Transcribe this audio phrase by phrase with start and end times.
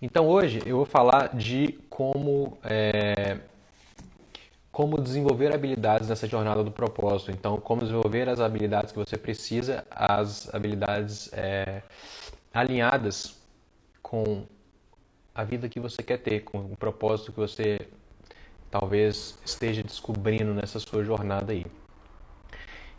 [0.00, 3.38] Então hoje eu vou falar de como é,
[4.76, 7.30] como desenvolver habilidades nessa jornada do propósito.
[7.30, 11.80] Então, como desenvolver as habilidades que você precisa, as habilidades é,
[12.52, 13.40] alinhadas
[14.02, 14.44] com
[15.34, 17.88] a vida que você quer ter, com o propósito que você
[18.70, 21.64] talvez esteja descobrindo nessa sua jornada aí.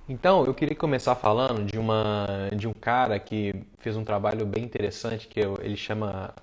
[0.10, 2.26] Então, eu queria começar falando de uma
[2.56, 6.34] de um cara que fez um trabalho bem interessante que ele chama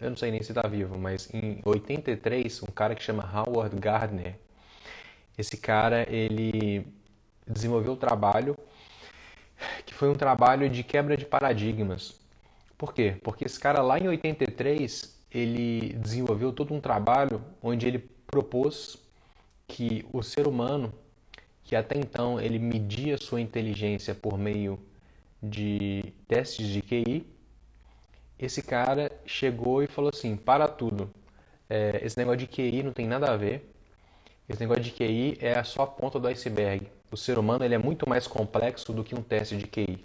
[0.00, 3.76] eu não sei nem se está vivo, mas em 83, um cara que chama Howard
[3.76, 4.34] Gardner,
[5.36, 6.86] esse cara ele
[7.46, 8.56] desenvolveu um trabalho
[9.84, 12.20] que foi um trabalho de quebra de paradigmas.
[12.76, 13.16] Por quê?
[13.22, 18.96] Porque esse cara lá em 83, ele desenvolveu todo um trabalho onde ele propôs
[19.66, 20.92] que o ser humano,
[21.64, 24.78] que até então ele media sua inteligência por meio
[25.42, 27.26] de testes de QI,
[28.38, 31.10] esse cara chegou e falou assim: para tudo,
[31.68, 33.70] é, esse negócio de QI não tem nada a ver.
[34.48, 36.88] Esse negócio de QI é só a ponta do iceberg.
[37.10, 40.04] O ser humano ele é muito mais complexo do que um teste de QI.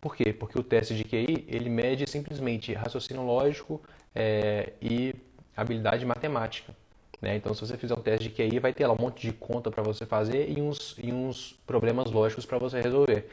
[0.00, 0.32] Por quê?
[0.32, 3.82] Porque o teste de QI ele mede simplesmente raciocínio lógico
[4.14, 5.14] é, e
[5.56, 6.74] habilidade matemática.
[7.20, 7.36] Né?
[7.36, 9.70] Então, se você fizer um teste de QI, vai ter lá um monte de conta
[9.70, 13.28] para você fazer e uns, e uns problemas lógicos para você resolver.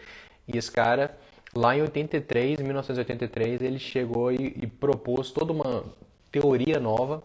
[0.48, 1.18] E esse cara
[1.54, 5.84] Lá em 83, 1983, ele chegou e, e propôs toda uma
[6.32, 7.22] teoria nova,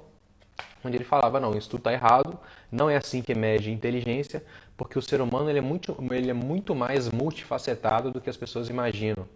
[0.84, 2.36] onde ele falava, não, isso tudo está errado,
[2.70, 4.44] não é assim que mede inteligência,
[4.76, 8.36] porque o ser humano ele é, muito, ele é muito mais multifacetado do que as
[8.36, 9.26] pessoas imaginam.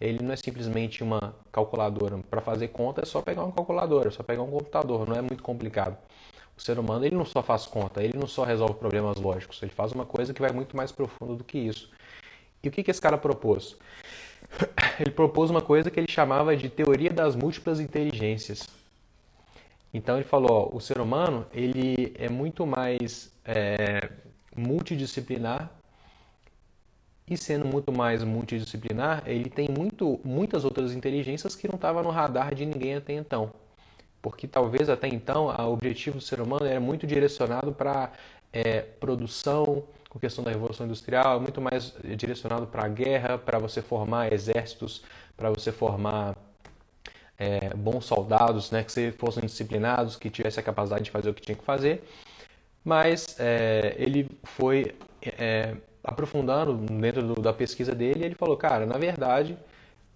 [0.00, 2.18] Ele não é simplesmente uma calculadora.
[2.30, 5.20] Para fazer conta é só pegar uma calculadora, é só pegar um computador, não é
[5.20, 5.96] muito complicado.
[6.56, 9.72] O ser humano ele não só faz conta, ele não só resolve problemas lógicos, ele
[9.72, 11.90] faz uma coisa que vai muito mais profundo do que isso.
[12.62, 13.76] E o que, que esse cara propôs?
[14.98, 18.68] ele propôs uma coisa que ele chamava de teoria das múltiplas inteligências.
[19.92, 24.10] Então ele falou, ó, o ser humano ele é muito mais é,
[24.56, 25.70] multidisciplinar
[27.30, 32.10] e sendo muito mais multidisciplinar, ele tem muito, muitas outras inteligências que não estavam no
[32.10, 33.52] radar de ninguém até então.
[34.20, 38.10] Porque talvez até então o objetivo do ser humano era muito direcionado para
[38.52, 43.38] é, produção, com a questão da Revolução Industrial, é muito mais direcionado para a guerra,
[43.38, 45.02] para você formar exércitos,
[45.36, 46.36] para você formar
[47.38, 51.40] é, bons soldados, né, que fossem disciplinados, que tivessem a capacidade de fazer o que
[51.40, 52.02] tinha que fazer.
[52.84, 58.98] Mas é, ele foi é, aprofundando dentro do, da pesquisa dele, ele falou, cara, na
[58.98, 59.56] verdade,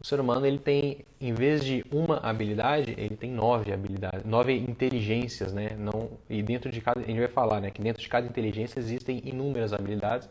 [0.05, 4.53] o ser humano ele tem, em vez de uma habilidade, ele tem nove habilidades, nove
[4.55, 5.71] inteligências, né?
[5.79, 7.71] Não, e dentro de cada, a gente vai falar, né?
[7.71, 10.29] Que dentro de cada inteligência existem inúmeras habilidades.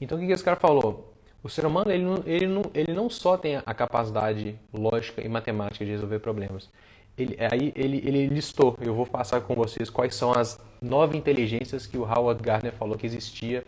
[0.00, 1.12] Então o que, que esse cara falou?
[1.42, 5.28] O ser humano ele não, ele, não, ele não só tem a capacidade lógica e
[5.28, 6.70] matemática de resolver problemas.
[7.18, 11.86] Ele, aí ele, ele listou, eu vou passar com vocês quais são as nove inteligências
[11.86, 13.66] que o Howard Gardner falou que existia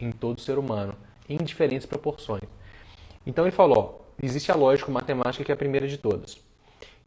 [0.00, 0.96] em todo ser humano,
[1.28, 2.42] em diferentes proporções.
[3.24, 6.38] Então ele falou, existe a lógica matemática que é a primeira de todas.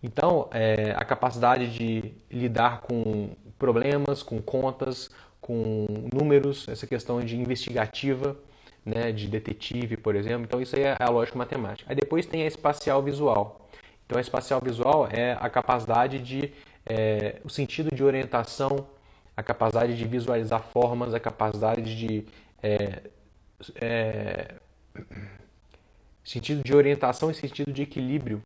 [0.01, 5.09] Então, é, a capacidade de lidar com problemas, com contas,
[5.41, 8.37] com números, essa questão de investigativa,
[8.85, 10.43] né, de detetive, por exemplo.
[10.43, 11.89] Então, isso aí é a lógica matemática.
[11.89, 13.67] Aí depois tem a espacial visual.
[14.05, 16.53] Então, a espacial visual é a capacidade de,
[16.85, 18.87] é, o sentido de orientação,
[19.35, 22.25] a capacidade de visualizar formas, a capacidade de
[22.63, 23.01] é,
[23.75, 24.55] é
[26.27, 28.43] sentido de orientação e sentido de equilíbrio.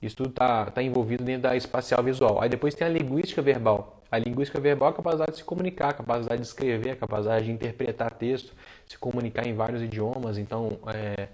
[0.00, 2.40] Isso tudo está tá envolvido dentro da espacial visual.
[2.40, 4.02] Aí depois tem a linguística verbal.
[4.10, 7.44] A linguística verbal é a capacidade de se comunicar, a capacidade de escrever, a capacidade
[7.44, 8.54] de interpretar texto,
[8.86, 10.38] se comunicar em vários idiomas.
[10.38, 11.28] Então, é,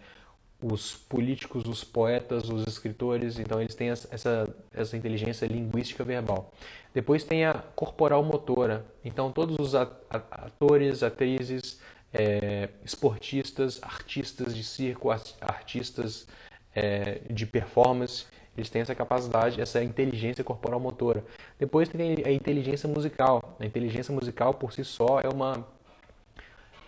[0.60, 6.52] os políticos, os poetas, os escritores, então eles têm essa, essa inteligência linguística verbal.
[6.92, 8.84] Depois tem a corporal motora.
[9.04, 11.80] Então, todos os atores, atrizes,
[12.12, 16.26] é, esportistas, artistas de circo, artistas
[16.74, 21.24] é, de performance, eles têm essa capacidade, essa inteligência corporal motora.
[21.58, 23.56] Depois tem a inteligência musical.
[23.58, 25.66] A inteligência musical por si só é uma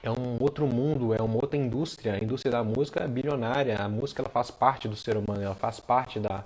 [0.03, 2.13] é um outro mundo, é uma outra indústria.
[2.13, 3.79] A indústria da música é bilionária.
[3.79, 6.45] A música ela faz parte do ser humano, ela faz parte da,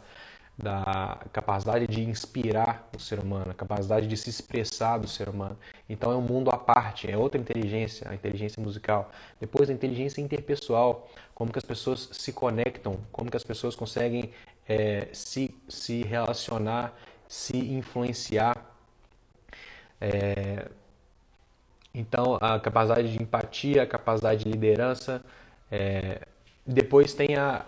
[0.59, 5.57] da capacidade de inspirar o ser humano, a capacidade de se expressar do ser humano.
[5.89, 9.13] Então é um mundo à parte, é outra inteligência, a inteligência musical.
[9.41, 14.33] Depois a inteligência interpessoal, como que as pessoas se conectam, como que as pessoas conseguem
[14.69, 16.93] é, se, se relacionar,
[17.29, 18.57] se influenciar.
[20.01, 20.69] É,
[21.95, 25.25] então a capacidade de empatia, a capacidade de liderança.
[25.71, 26.27] É,
[26.67, 27.65] depois tem a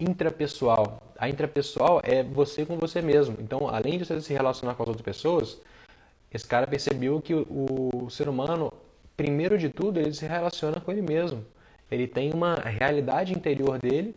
[0.00, 1.05] intrapessoal.
[1.18, 3.36] A intrapessoal é você com você mesmo.
[3.40, 5.58] Então, além de você se relacionar com as outras pessoas,
[6.32, 8.72] esse cara percebeu que o, o ser humano,
[9.16, 11.44] primeiro de tudo, ele se relaciona com ele mesmo.
[11.90, 14.14] Ele tem uma realidade interior dele,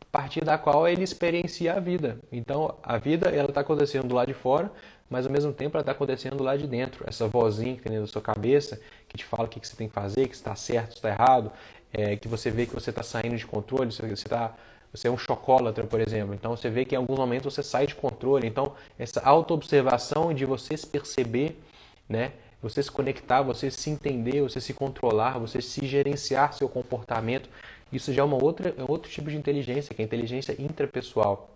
[0.00, 2.18] a partir da qual ele experiencia a vida.
[2.32, 4.70] Então, a vida ela está acontecendo do lado de fora,
[5.10, 7.04] mas ao mesmo tempo ela está acontecendo lá de dentro.
[7.06, 9.76] Essa vozinha que tem dentro da sua cabeça, que te fala o que, que você
[9.76, 11.52] tem que fazer, que está certo, está errado,
[11.92, 14.54] é, que você vê que você está saindo de controle, você está
[14.94, 16.34] você é um chocólatra, por exemplo.
[16.34, 18.46] Então você vê que em alguns momentos você sai de controle.
[18.46, 21.60] Então essa autoobservação de você se perceber,
[22.08, 22.32] né?
[22.62, 27.50] Você se conectar, você se entender, você se controlar, você se gerenciar seu comportamento.
[27.92, 31.50] Isso já é uma outra, é outro tipo de inteligência, que é a inteligência intrapessoal.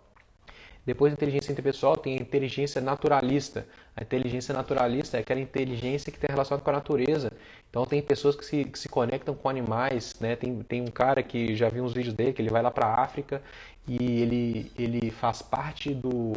[0.84, 3.66] Depois da inteligência interpessoal tem a inteligência naturalista.
[3.98, 7.32] A inteligência naturalista é aquela inteligência que está relacionada com a natureza.
[7.68, 10.36] Então tem pessoas que se, que se conectam com animais, né?
[10.36, 12.86] Tem, tem um cara que já vi uns vídeos dele, que ele vai lá para
[12.86, 13.42] a África
[13.88, 16.32] e ele, ele faz parte do,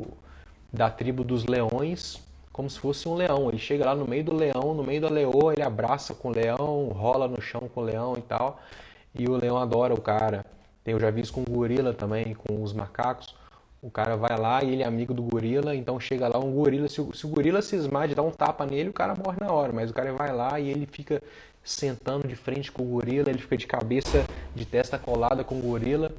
[0.73, 2.19] da tribo dos leões,
[2.51, 3.49] como se fosse um leão.
[3.49, 6.31] Ele chega lá no meio do leão, no meio da leoa, ele abraça com o
[6.31, 8.59] leão, rola no chão com o leão e tal.
[9.13, 10.43] E o leão adora o cara.
[10.83, 13.39] Eu já vi isso com o gorila também, com os macacos.
[13.81, 16.87] O cara vai lá e ele é amigo do gorila, então chega lá um gorila.
[16.87, 19.51] Se o, se o gorila cismar de dar um tapa nele, o cara morre na
[19.51, 19.73] hora.
[19.73, 21.21] Mas o cara vai lá e ele fica
[21.63, 24.23] sentando de frente com o gorila, ele fica de cabeça,
[24.55, 26.11] de testa colada com o gorila.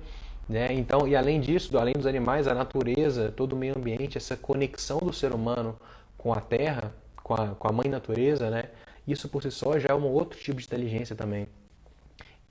[0.48, 0.72] Né?
[0.72, 4.98] Então, e além disso, além dos animais, a natureza, todo o meio ambiente, essa conexão
[4.98, 5.78] do ser humano
[6.18, 6.92] com a terra,
[7.22, 8.64] com a, com a mãe natureza, né?
[9.06, 11.46] isso por si só já é um outro tipo de inteligência também.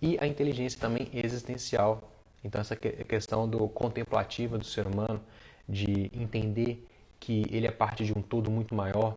[0.02, 2.02] E a inteligência também existencial,
[2.44, 5.22] então, essa questão do contemplativo do ser humano,
[5.68, 6.88] de entender
[7.20, 9.16] que ele é parte de um todo muito maior,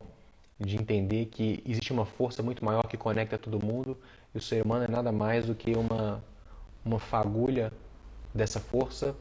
[0.61, 3.97] de entender que existe uma força muito maior que conecta todo mundo
[4.35, 6.23] e o ser humano é nada mais do que uma,
[6.85, 7.73] uma fagulha
[8.32, 9.17] dessa força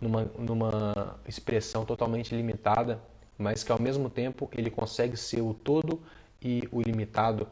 [0.00, 3.00] numa, numa expressão totalmente limitada,
[3.36, 6.00] mas que ao mesmo tempo ele consegue ser o todo
[6.40, 7.46] e o limitado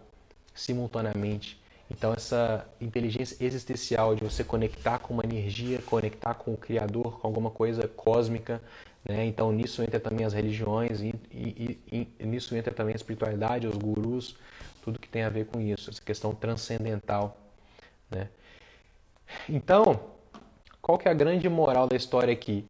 [0.54, 1.59] simultaneamente.
[1.90, 7.26] Então, essa inteligência existencial de você conectar com uma energia, conectar com o Criador, com
[7.26, 8.62] alguma coisa cósmica,
[9.04, 9.24] né?
[9.26, 13.76] então nisso entra também as religiões, e, e, e, nisso entra também a espiritualidade, os
[13.76, 14.36] gurus,
[14.82, 17.36] tudo que tem a ver com isso, essa questão transcendental.
[18.08, 18.28] Né?
[19.48, 20.00] Então,
[20.80, 22.64] qual que é a grande moral da história aqui?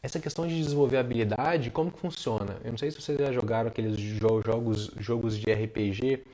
[0.00, 2.58] Essa questão de desenvolver habilidade, como que funciona?
[2.62, 6.24] Eu não sei se vocês já jogaram aqueles jogos, jogos de RPG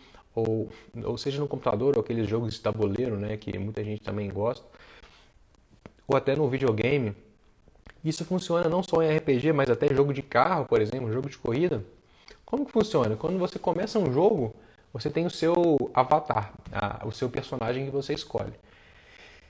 [0.47, 0.69] ou,
[1.05, 4.65] ou seja no computador, ou aqueles jogos de tabuleiro, né, que muita gente também gosta,
[6.07, 7.15] ou até no videogame.
[8.05, 11.37] Isso funciona não só em RPG, mas até jogo de carro, por exemplo, jogo de
[11.37, 11.85] corrida.
[12.45, 13.15] Como que funciona?
[13.15, 14.55] Quando você começa um jogo,
[14.93, 18.53] você tem o seu avatar, a, o seu personagem que você escolhe.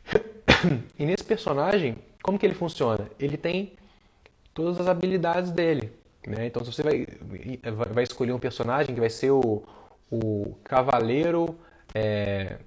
[0.98, 3.10] E nesse personagem, como que ele funciona?
[3.18, 3.72] Ele tem
[4.52, 5.90] todas as habilidades dele.
[6.26, 6.46] Né?
[6.46, 7.06] Então, se você vai,
[7.90, 9.62] vai escolher um personagem que vai ser o,
[10.10, 11.58] o cavaleiro
[11.94, 12.58] é,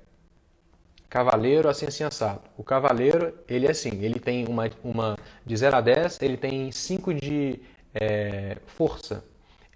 [1.13, 2.41] cavaleiro assim assado.
[2.57, 6.71] O cavaleiro, ele é assim, ele tem uma, uma de 0 a 10, ele tem
[6.71, 7.59] 5 de
[7.93, 9.23] é, força,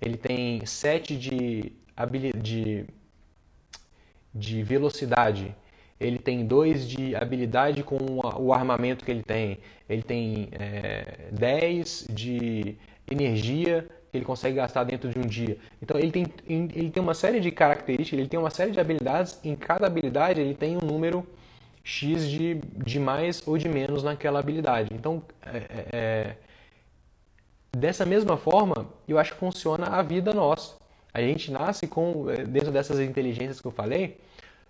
[0.02, 1.74] ele tem 7 de,
[2.42, 2.86] de,
[4.34, 5.56] de velocidade,
[6.00, 7.98] ele tem 2 de habilidade com
[8.40, 12.78] o armamento que ele tem, ele tem é, 10 de
[13.10, 13.88] energia
[14.18, 15.58] ele consegue gastar dentro de um dia.
[15.81, 19.40] Então ele tem, ele tem uma série de características, ele tem uma série de habilidades,
[19.44, 21.26] em cada habilidade ele tem um número
[21.88, 24.90] X de, de mais ou de menos naquela habilidade.
[24.94, 26.36] Então, é, é, é,
[27.71, 30.76] dessa mesma forma, eu acho que funciona a vida nossa.
[31.14, 34.18] A gente nasce com, é, dentro dessas inteligências que eu falei,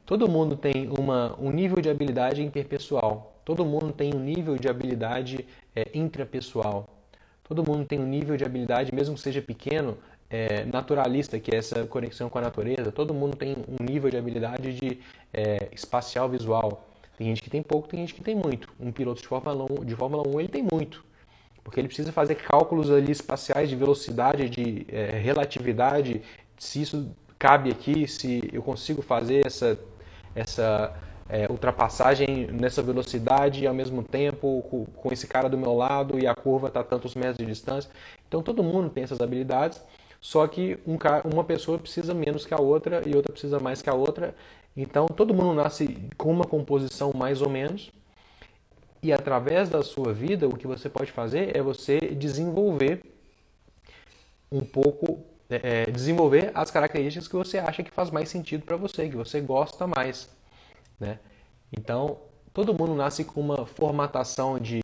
[0.06, 4.70] todo mundo tem uma, um nível de habilidade interpessoal, todo mundo tem um nível de
[4.70, 5.44] habilidade
[5.75, 6.88] é, intrapessoal.
[7.48, 9.98] Todo mundo tem um nível de habilidade, mesmo que seja pequeno,
[10.30, 12.92] é, naturalista, que é essa conexão com a natureza.
[12.92, 15.00] Todo mundo tem um nível de habilidade de
[15.34, 16.86] é, espacial visual.
[17.18, 18.70] Tem gente que tem pouco, tem gente que tem muito.
[18.80, 21.04] Um piloto de Fórmula 1, de Fórmula 1 ele tem muito,
[21.63, 26.22] porque ele precisa fazer cálculos ali espaciais de velocidade, de é, relatividade,
[26.58, 29.80] se isso cabe aqui, se eu consigo fazer essa,
[30.36, 30.94] essa
[31.29, 36.17] é, ultrapassagem nessa velocidade e ao mesmo tempo com, com esse cara do meu lado
[36.19, 37.89] e a curva está tantos metros de distância.
[38.27, 39.81] Então todo mundo tem essas habilidades,
[40.22, 40.98] só que um,
[41.31, 44.34] uma pessoa precisa menos que a outra e outra precisa mais que a outra.
[44.75, 47.91] Então todo mundo nasce com uma composição mais ou menos.
[49.03, 53.01] E através da sua vida, o que você pode fazer é você desenvolver
[54.51, 58.75] um pouco, é, é desenvolver as características que você acha que faz mais sentido para
[58.75, 60.27] você, que você gosta mais.
[61.00, 61.20] Né?
[61.72, 62.18] Então,
[62.54, 64.82] todo mundo nasce com uma formatação de.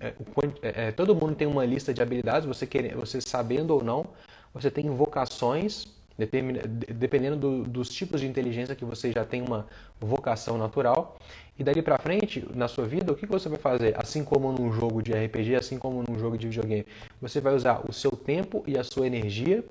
[0.00, 4.06] É, é, todo mundo tem uma lista de habilidades, você, quer, você sabendo ou não,
[4.52, 9.66] você tem vocações, dependendo do, dos tipos de inteligência que você já tem uma
[10.00, 11.16] vocação natural.
[11.56, 13.94] E dali para frente, na sua vida, o que você vai fazer?
[13.96, 16.86] Assim como num jogo de RPG, assim como num jogo de videogame,
[17.20, 19.64] você vai usar o seu tempo e a sua energia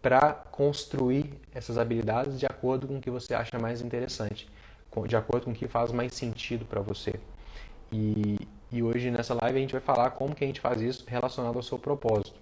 [0.00, 4.46] para construir essas habilidades de acordo com o que você acha mais interessante,
[5.06, 7.14] de acordo com o que faz mais sentido para você.
[7.92, 8.38] E,
[8.72, 11.56] e hoje nessa live a gente vai falar como que a gente faz isso relacionado
[11.56, 12.38] ao seu propósito.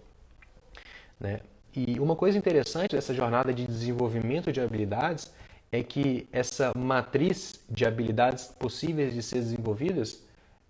[1.19, 1.41] Né?
[1.75, 5.33] E uma coisa interessante dessa jornada de desenvolvimento de habilidades
[5.71, 10.23] é que essa matriz de habilidades possíveis de ser desenvolvidas,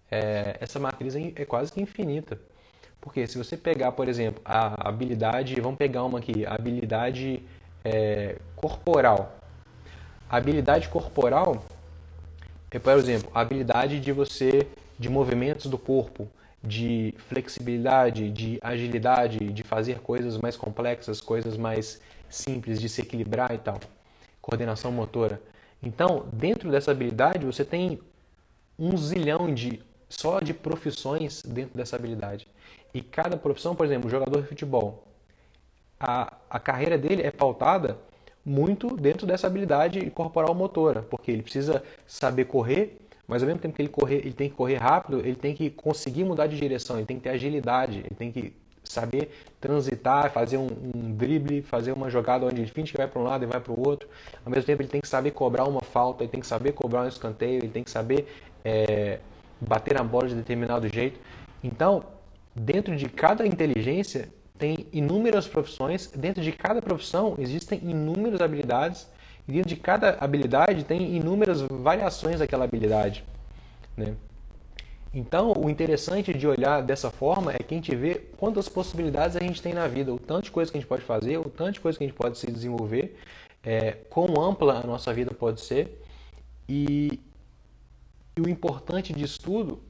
[0.09, 2.39] é, essa matriz é, é quase que infinita.
[3.01, 7.43] Porque se você pegar, por exemplo, a habilidade, vamos pegar uma aqui, a habilidade
[7.85, 9.37] é, corporal.
[10.33, 11.63] Habilidade corporal
[12.71, 14.67] é, por exemplo, a habilidade de você,
[14.99, 16.27] de movimentos do corpo,
[16.65, 23.53] de flexibilidade, de agilidade, de fazer coisas mais complexas, coisas mais simples, de se equilibrar
[23.53, 23.79] e tal
[24.41, 25.39] coordenação motora.
[25.83, 28.01] Então, dentro dessa habilidade, você tem
[28.79, 32.49] um zilhão de só de profissões dentro dessa habilidade.
[32.95, 35.07] E cada profissão, por exemplo, jogador de futebol,
[36.01, 37.99] a, a carreira dele é pautada
[38.45, 43.75] muito dentro dessa habilidade corporal motora, porque ele precisa saber correr, mas ao mesmo tempo
[43.75, 46.97] que ele correr, ele tem que correr rápido, ele tem que conseguir mudar de direção,
[46.97, 48.53] ele tem que ter agilidade, ele tem que
[48.85, 49.31] saber
[49.61, 53.25] transitar, fazer um, um drible, fazer uma jogada onde ele finge que vai para um
[53.25, 54.09] lado e vai para o outro.
[54.45, 57.03] Ao mesmo tempo, ele tem que saber cobrar uma falta, ele tem que saber cobrar
[57.03, 58.27] um escanteio, ele tem que saber
[58.65, 59.21] é,
[59.61, 61.19] bater a bola de determinado jeito.
[61.63, 62.05] Então,
[62.55, 64.29] dentro de cada inteligência,
[64.63, 69.09] tem inúmeras profissões, dentro de cada profissão existem inúmeras habilidades,
[69.49, 73.25] e dentro de cada habilidade tem inúmeras variações daquela habilidade.
[73.97, 74.15] Né?
[75.13, 79.41] Então, o interessante de olhar dessa forma é que a gente vê quantas possibilidades a
[79.41, 81.73] gente tem na vida, o tanto de coisa que a gente pode fazer, o tanto
[81.73, 83.19] de coisa que a gente pode se desenvolver,
[83.65, 86.01] é, quão ampla a nossa vida pode ser.
[86.69, 87.19] E,
[88.37, 89.83] e o importante disso tudo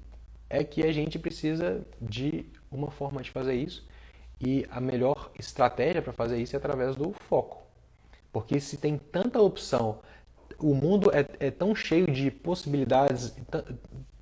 [0.48, 3.91] é que a gente precisa de uma forma de fazer isso.
[4.42, 7.62] E a melhor estratégia para fazer isso é através do foco.
[8.32, 10.00] Porque se tem tanta opção,
[10.58, 13.34] o mundo é, é tão cheio de possibilidades,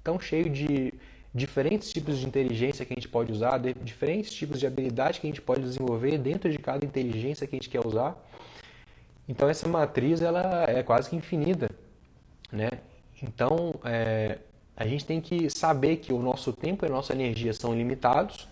[0.04, 0.92] tão cheio de
[1.32, 5.30] diferentes tipos de inteligência que a gente pode usar, diferentes tipos de habilidade que a
[5.30, 8.16] gente pode desenvolver dentro de cada inteligência que a gente quer usar.
[9.28, 11.70] Então essa matriz ela é quase que infinita,
[12.50, 12.68] né?
[13.22, 14.38] Então é,
[14.76, 18.48] a gente tem que saber que o nosso tempo e a nossa energia são limitados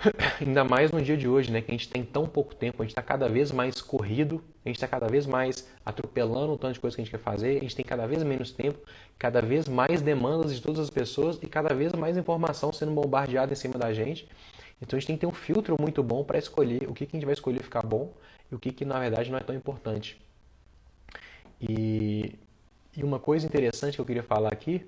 [0.40, 1.60] Ainda mais no dia de hoje, né?
[1.60, 4.68] Que a gente tem tão pouco tempo, a gente está cada vez mais corrido, a
[4.68, 7.58] gente está cada vez mais atropelando o tanto de coisa que a gente quer fazer,
[7.58, 8.78] a gente tem cada vez menos tempo,
[9.18, 13.52] cada vez mais demandas de todas as pessoas e cada vez mais informação sendo bombardeada
[13.52, 14.28] em cima da gente.
[14.80, 17.16] Então a gente tem que ter um filtro muito bom para escolher o que, que
[17.16, 18.12] a gente vai escolher ficar bom
[18.50, 20.18] e o que, que na verdade não é tão importante.
[21.60, 22.34] E,
[22.96, 24.86] e uma coisa interessante que eu queria falar aqui,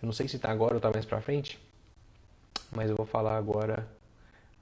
[0.00, 1.58] eu não sei se está agora ou está mais para frente,
[2.70, 3.97] mas eu vou falar agora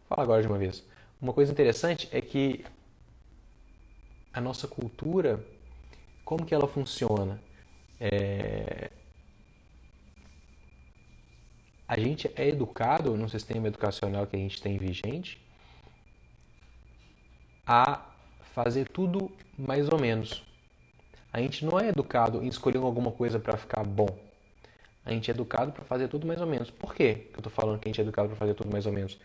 [0.09, 0.85] Fala agora de uma vez.
[1.21, 2.65] Uma coisa interessante é que
[4.33, 5.45] a nossa cultura,
[6.25, 7.41] como que ela funciona?
[7.99, 8.91] É...
[11.89, 15.41] A gente é educado no sistema educacional que a gente tem vigente
[17.67, 18.05] a
[18.55, 20.45] fazer tudo mais ou menos.
[21.33, 24.09] A gente não é educado em escolher alguma coisa para ficar bom.
[25.05, 26.71] A gente é educado para fazer tudo mais ou menos.
[26.71, 28.87] Por quê que eu estou falando que a gente é educado para fazer tudo mais
[28.87, 29.19] ou menos?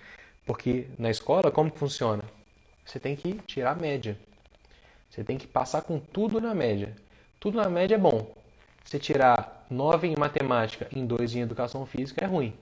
[0.46, 2.24] Porque na escola, como funciona?
[2.86, 4.18] Você tem que tirar a média.
[5.10, 6.96] Você tem que passar com tudo na média.
[7.40, 8.34] Tudo na média é bom.
[8.84, 12.54] Se tirar 9 em matemática e 2 em educação física é ruim.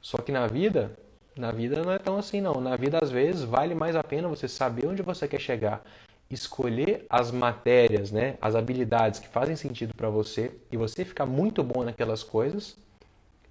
[0.00, 0.98] Só que na vida,
[1.36, 2.60] na vida não é tão assim não.
[2.60, 5.82] Na vida às vezes vale mais a pena você saber onde você quer chegar,
[6.30, 11.62] escolher as matérias, né, as habilidades que fazem sentido para você e você ficar muito
[11.62, 12.76] bom naquelas coisas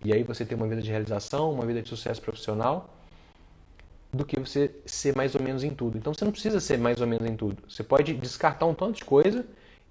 [0.03, 2.89] e aí você ter uma vida de realização, uma vida de sucesso profissional,
[4.11, 5.97] do que você ser mais ou menos em tudo.
[5.97, 7.57] Então você não precisa ser mais ou menos em tudo.
[7.67, 9.45] Você pode descartar um tanto de coisa,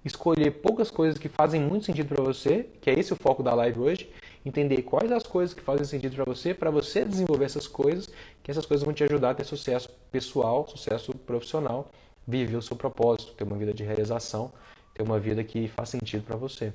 [0.05, 3.53] escolher poucas coisas que fazem muito sentido para você, que é esse o foco da
[3.53, 4.09] live hoje,
[4.45, 8.09] entender quais as coisas que fazem sentido para você, para você desenvolver essas coisas,
[8.41, 11.89] que essas coisas vão te ajudar a ter sucesso pessoal, sucesso profissional,
[12.25, 14.51] viver o seu propósito, ter uma vida de realização,
[14.93, 16.71] ter uma vida que faz sentido para você.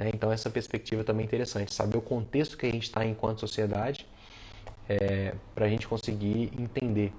[0.00, 0.10] Né?
[0.14, 4.06] Então, essa perspectiva também é interessante, saber o contexto que a gente está enquanto sociedade,
[4.88, 7.12] é, para a gente conseguir entender.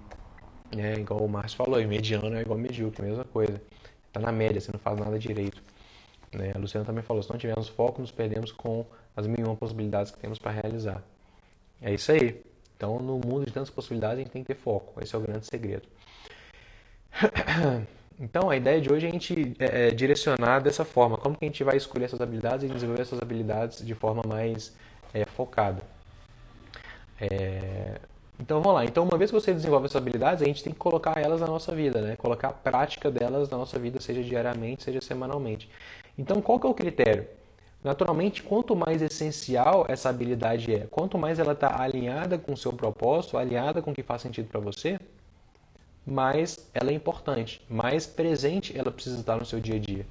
[0.76, 0.96] Né?
[0.96, 3.62] Igual o Márcio falou, mediano é igual medíocre, mesma coisa.
[4.08, 5.62] Está na média, você não faz nada direito.
[6.34, 6.54] Né?
[6.56, 8.84] A Luciana também falou: se não tivermos foco, nos perdemos com
[9.16, 11.04] as mil possibilidades que temos para realizar.
[11.82, 12.42] É isso aí.
[12.76, 15.00] Então, no mundo de tantas possibilidades, a gente tem que ter foco.
[15.04, 15.88] Esse é o grande segredo.
[18.22, 21.18] Então, a ideia de hoje é a gente é, é, direcionar dessa forma.
[21.18, 24.75] Como que a gente vai escolher essas habilidades e desenvolver essas habilidades de forma mais
[25.12, 25.82] é, focada.
[27.20, 28.00] É...
[28.40, 28.86] Então, vamos lá.
[28.86, 31.48] Então, uma vez que você desenvolve essas habilidades, a gente tem que colocar elas na
[31.48, 32.16] nossa vida, né?
[32.16, 35.68] Colocar a prática delas na nossa vida, seja diariamente, seja semanalmente.
[36.16, 37.28] Então, qual que é o critério?
[37.84, 42.72] Naturalmente, quanto mais essencial essa habilidade é, quanto mais ela está alinhada com o seu
[42.72, 45.00] propósito, alinhada com o que faz sentido para você,
[46.05, 50.05] mais ela é importante, mais presente ela precisa estar no seu dia a dia.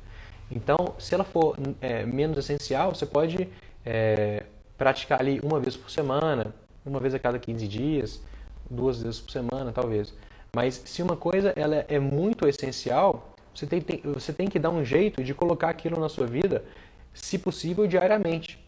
[0.51, 3.49] Então, se ela for é, menos essencial, você pode
[3.85, 4.45] é,
[4.77, 6.55] praticar ali uma vez por semana,
[6.85, 8.21] uma vez a cada 15 dias,
[8.69, 10.13] duas vezes por semana, talvez.
[10.55, 14.71] Mas se uma coisa ela é muito essencial, você tem, tem, você tem que dar
[14.71, 16.65] um jeito de colocar aquilo na sua vida
[17.13, 18.59] se possível, diariamente.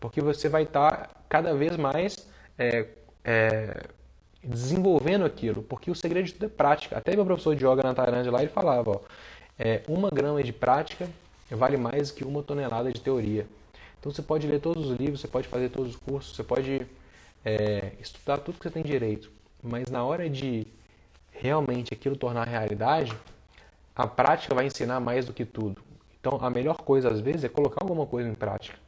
[0.00, 2.26] Porque você vai estar cada vez mais
[2.58, 2.86] é,
[3.24, 3.86] é,
[4.46, 5.62] desenvolvendo aquilo.
[5.62, 6.96] Porque o segredo de tudo é prática.
[6.96, 9.00] Até meu professor de yoga na Tailândia lá, ele falava, ó,
[9.58, 11.08] é, uma grama de prática
[11.50, 13.46] vale mais que uma tonelada de teoria.
[13.98, 16.86] Então você pode ler todos os livros, você pode fazer todos os cursos, você pode
[17.44, 19.30] é, estudar tudo que você tem direito.
[19.62, 20.66] Mas na hora de
[21.30, 23.12] realmente aquilo tornar realidade,
[23.94, 25.82] a prática vai ensinar mais do que tudo.
[26.20, 28.78] Então, a melhor coisa às vezes é colocar alguma coisa em prática.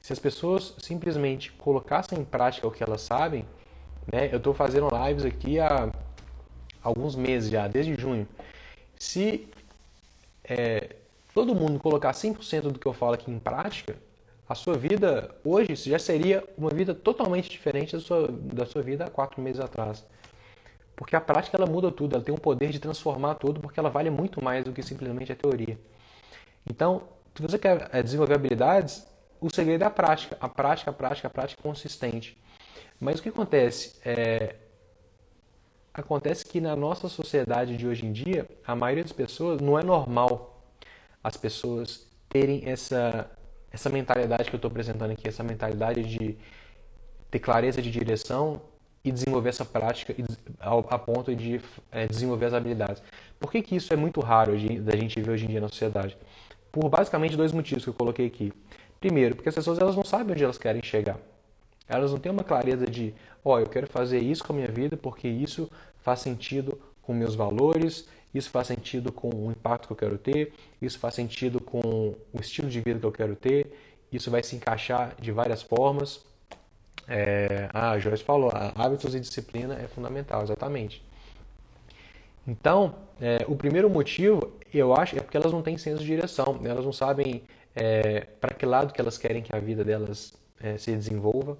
[0.00, 3.44] Se as pessoas simplesmente colocassem em prática o que elas sabem,
[4.12, 4.28] né?
[4.32, 5.90] Eu estou fazendo lives aqui há
[6.82, 8.26] alguns meses já, desde junho.
[8.98, 9.48] Se
[10.44, 10.96] é,
[11.34, 13.96] todo mundo colocar 100% do que eu falo aqui em prática,
[14.48, 19.04] a sua vida hoje já seria uma vida totalmente diferente da sua, da sua vida
[19.04, 20.04] há quatro meses atrás.
[20.96, 23.90] Porque a prática ela muda tudo, ela tem o poder de transformar tudo, porque ela
[23.90, 25.78] vale muito mais do que simplesmente a teoria.
[26.68, 27.02] Então,
[27.34, 29.06] se você quer eh, desenvolver habilidades,
[29.40, 30.36] o segredo é a prática.
[30.40, 32.36] A prática, a prática, a prática consistente.
[33.00, 33.96] Mas o que acontece?
[34.04, 34.56] É...
[35.92, 39.82] Acontece que na nossa sociedade de hoje em dia, a maioria das pessoas não é
[39.82, 40.62] normal
[41.22, 43.28] as pessoas terem essa,
[43.72, 46.36] essa mentalidade que eu estou apresentando aqui, essa mentalidade de
[47.30, 48.60] ter clareza de direção
[49.04, 50.14] e desenvolver essa prática
[50.60, 53.02] a ponto de é, desenvolver as habilidades.
[53.40, 56.16] Por que, que isso é muito raro da gente ver hoje em dia na sociedade?
[56.72, 58.52] por basicamente dois motivos que eu coloquei aqui.
[59.00, 61.18] Primeiro, porque as pessoas elas não sabem onde elas querem chegar.
[61.88, 64.68] Elas não têm uma clareza de, ó, oh, eu quero fazer isso com a minha
[64.68, 65.70] vida porque isso
[66.00, 70.52] faz sentido com meus valores, isso faz sentido com o impacto que eu quero ter,
[70.80, 73.72] isso faz sentido com o estilo de vida que eu quero ter,
[74.12, 76.24] isso vai se encaixar de várias formas.
[77.06, 81.02] É, ah, a Joyce falou, hábitos e disciplina é fundamental, exatamente.
[82.46, 86.60] Então, é, o primeiro motivo, eu acho, é porque elas não têm senso de direção,
[86.64, 87.42] elas não sabem
[87.74, 91.56] é, para que lado que elas querem que a vida delas é, se desenvolva.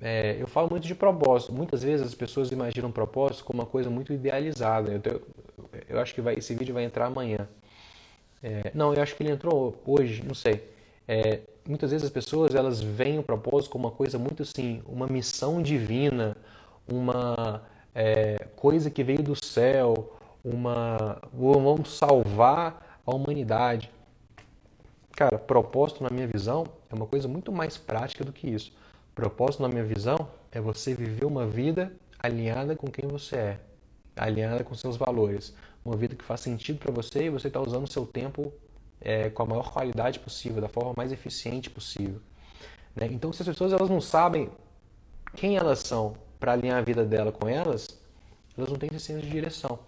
[0.00, 1.52] É, eu falo muito de propósito.
[1.52, 4.92] Muitas vezes as pessoas imaginam propósito como uma coisa muito idealizada.
[4.92, 5.20] Eu, tenho,
[5.88, 7.46] eu acho que vai, esse vídeo vai entrar amanhã.
[8.42, 10.64] É, não, eu acho que ele entrou hoje, não sei.
[11.06, 15.06] É, muitas vezes as pessoas elas veem o propósito como uma coisa muito assim, uma
[15.06, 16.36] missão divina,
[16.88, 17.62] uma
[17.94, 23.90] é, coisa que veio do céu, uma vamos salvar a humanidade.
[25.12, 28.72] Cara, propósito na minha visão é uma coisa muito mais prática do que isso.
[29.20, 30.16] Propósito na minha visão
[30.50, 33.60] é você viver uma vida alinhada com quem você é,
[34.16, 35.54] alinhada com seus valores,
[35.84, 38.50] uma vida que faz sentido para você e você está usando o seu tempo
[38.98, 42.18] é, com a maior qualidade possível, da forma mais eficiente possível.
[42.96, 43.08] Né?
[43.10, 44.48] Então, se as pessoas elas não sabem
[45.36, 48.00] quem elas são, para alinhar a vida dela com elas,
[48.56, 49.80] elas não têm esse senso de direção.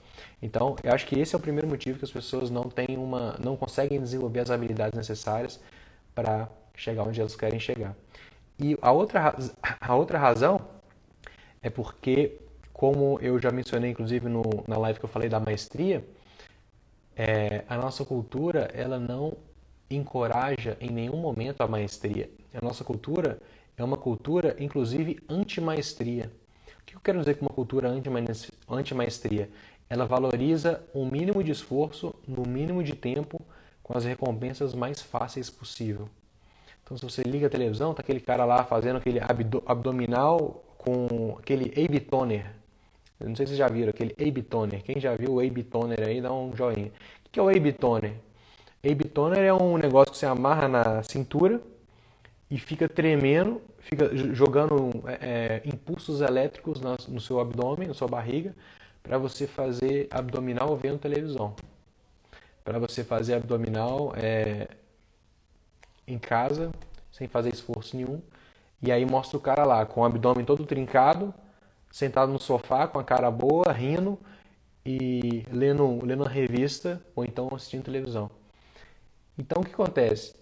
[0.42, 3.38] Então, eu acho que esse é o primeiro motivo que as pessoas não têm uma,
[3.42, 5.59] não conseguem desenvolver as habilidades necessárias
[6.14, 7.97] para chegar onde elas querem chegar.
[8.59, 9.35] E a outra,
[9.81, 10.61] a outra razão
[11.62, 12.38] é porque,
[12.73, 16.05] como eu já mencionei, inclusive no, na live que eu falei da maestria,
[17.17, 19.37] é, a nossa cultura ela não
[19.91, 22.31] encoraja em nenhum momento a maestria.
[22.55, 23.38] A nossa cultura
[23.77, 26.31] é uma cultura, inclusive, anti-maestria.
[26.81, 27.88] O que eu quero dizer com uma cultura
[28.69, 29.51] anti-maestria?
[29.88, 33.41] Ela valoriza o mínimo de esforço no mínimo de tempo
[33.83, 36.09] com as recompensas mais fáceis possível.
[36.92, 39.18] Então, se você liga a televisão, tá aquele cara lá fazendo aquele
[39.64, 42.44] abdominal com aquele Abe Toner.
[43.18, 44.83] não sei se vocês já viram aquele Abe Toner.
[44.83, 46.92] Quem já viu o Abe Toner aí, dá um joinha.
[47.26, 48.12] O que é o Abe Toner?
[48.85, 51.62] Abe Toner é um negócio que você amarra na cintura
[52.50, 58.55] e fica tremendo, fica jogando é, é impulsos elétricos no seu abdômen, na sua barriga,
[59.02, 61.55] para você fazer abdominal vendo televisão.
[62.62, 64.68] Para você fazer abdominal é,
[66.07, 66.71] em casa,
[67.11, 68.21] sem fazer esforço nenhum,
[68.83, 71.33] e aí mostra o cara lá com o abdômen todo trincado,
[71.91, 74.19] sentado no sofá com a cara boa, rindo
[74.85, 78.31] e lendo, lendo uma revista ou então assistindo televisão.
[79.38, 80.35] Então o que acontece?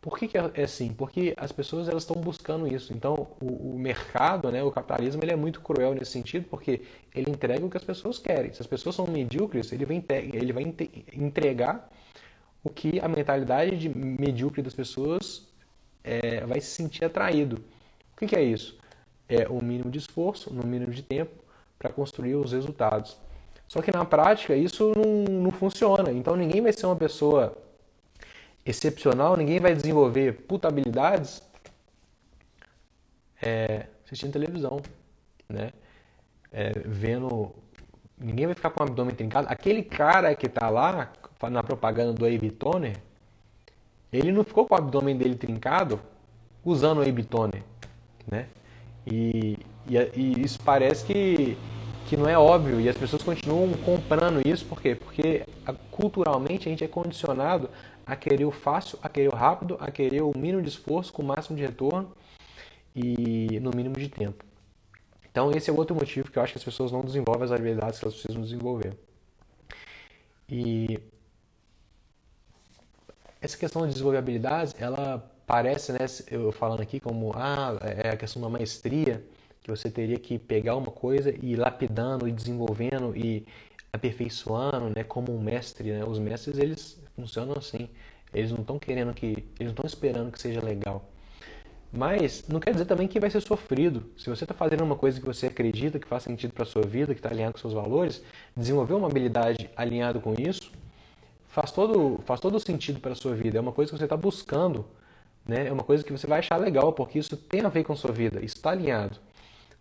[0.00, 0.92] Por que, que é assim?
[0.94, 2.92] Porque as pessoas elas estão buscando isso.
[2.92, 6.82] Então o, o, mercado, né, o capitalismo, ele é muito cruel nesse sentido porque
[7.14, 8.52] ele entrega o que as pessoas querem.
[8.52, 10.74] Se as pessoas são medíocres, ele vai, ele vai
[11.12, 11.90] entregar
[12.62, 15.48] o que a mentalidade de medíocre das pessoas
[16.04, 17.56] é, vai se sentir atraído.
[18.14, 18.78] O que, que é isso?
[19.28, 21.42] É o mínimo de esforço, no mínimo de tempo,
[21.78, 23.16] para construir os resultados.
[23.66, 26.10] Só que na prática isso não, não funciona.
[26.10, 27.56] Então ninguém vai ser uma pessoa
[28.66, 31.42] excepcional, ninguém vai desenvolver puta habilidades
[33.40, 34.80] é, assistindo televisão,
[35.48, 35.72] né?
[36.52, 37.54] É, vendo.
[38.18, 39.46] Ninguém vai ficar com o abdômen trincado.
[39.48, 41.10] Aquele cara que está lá
[41.48, 42.96] na propaganda do Abe Toner,
[44.12, 46.00] ele não ficou com o abdômen dele trincado
[46.64, 47.62] usando o Abe Toner,
[48.30, 48.46] né?
[49.06, 51.56] E, e, e, isso parece que,
[52.06, 54.94] que não é óbvio e as pessoas continuam comprando isso, por quê?
[54.94, 55.46] Porque
[55.90, 57.70] culturalmente a gente é condicionado
[58.04, 61.22] a querer o fácil, a querer o rápido, a querer o mínimo de esforço com
[61.22, 62.12] o máximo de retorno
[62.94, 64.44] e no mínimo de tempo.
[65.30, 67.98] Então esse é outro motivo que eu acho que as pessoas não desenvolvem as habilidades
[67.98, 68.96] que elas precisam desenvolver.
[70.48, 70.98] E
[73.40, 75.98] essa questão de desenvolver habilidades, ela parece, né,
[76.30, 79.24] eu falando aqui como ah, é a questão da maestria,
[79.62, 83.46] que você teria que pegar uma coisa e ir lapidando e desenvolvendo e
[83.92, 86.04] aperfeiçoando, né, como um mestre, né?
[86.04, 87.88] Os mestres eles funcionam assim.
[88.32, 91.10] Eles não estão querendo que, eles estão esperando que seja legal.
[91.92, 94.08] Mas não quer dizer também que vai ser sofrido.
[94.16, 97.12] Se você está fazendo uma coisa que você acredita que faz sentido para sua vida,
[97.12, 98.22] que está alinhado com seus valores,
[98.56, 100.70] desenvolver uma habilidade alinhada com isso
[101.50, 103.58] faz todo, faz todo sentido para a sua vida.
[103.58, 104.86] É uma coisa que você está buscando,
[105.46, 105.66] né?
[105.66, 107.96] é uma coisa que você vai achar legal, porque isso tem a ver com a
[107.96, 109.18] sua vida, está alinhado.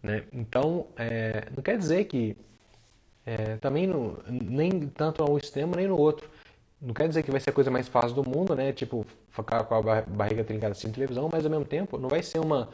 [0.02, 0.24] Né?
[0.34, 2.36] Então, é, não quer dizer que
[3.26, 6.30] é, também no, nem tanto ao extremo nem no outro.
[6.82, 8.72] Não quer dizer que vai ser a coisa mais fácil do mundo, né?
[8.72, 12.40] Tipo, ficar com a barriga trincada sem televisão, mas ao mesmo tempo não vai ser
[12.40, 12.70] uma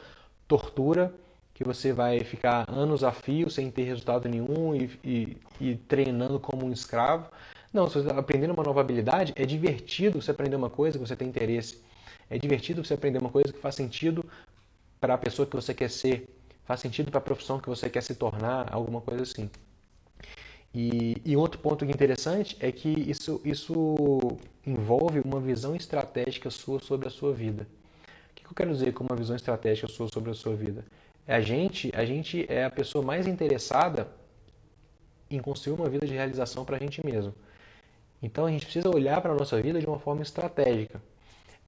[0.47, 1.11] tortura
[1.55, 6.39] que você vai ficar anos a fio sem ter resultado nenhum e, e, e treinando
[6.39, 7.27] como um escravo.
[7.75, 11.05] Não, se você está aprendendo uma nova habilidade, é divertido você aprender uma coisa que
[11.05, 11.83] você tem interesse.
[12.29, 14.23] É divertido você aprender uma coisa que faz sentido
[14.97, 16.25] para a pessoa que você quer ser,
[16.63, 19.49] faz sentido para a profissão que você quer se tornar, alguma coisa assim.
[20.73, 27.09] E, e outro ponto interessante é que isso, isso envolve uma visão estratégica sua sobre
[27.09, 27.67] a sua vida.
[28.31, 30.85] O que eu quero dizer com uma visão estratégica sua sobre a sua vida?
[31.27, 34.07] A gente, a gente é a pessoa mais interessada
[35.29, 37.35] em construir uma vida de realização para a gente mesmo.
[38.25, 40.99] Então a gente precisa olhar para a nossa vida de uma forma estratégica.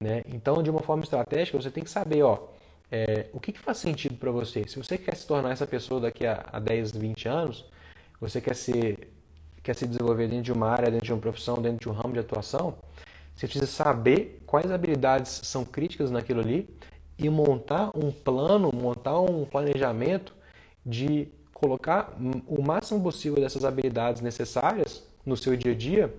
[0.00, 0.22] Né?
[0.26, 2.48] Então, de uma forma estratégica, você tem que saber ó,
[2.90, 4.66] é, o que, que faz sentido para você.
[4.66, 7.64] Se você quer se tornar essa pessoa daqui a, a 10, 20 anos,
[8.20, 9.12] você quer, ser,
[9.62, 12.12] quer se desenvolver dentro de uma área, dentro de uma profissão, dentro de um ramo
[12.12, 12.74] de atuação,
[13.36, 16.68] você precisa saber quais habilidades são críticas naquilo ali
[17.16, 20.34] e montar um plano, montar um planejamento
[20.84, 22.16] de colocar
[22.48, 26.14] o máximo possível dessas habilidades necessárias no seu dia a dia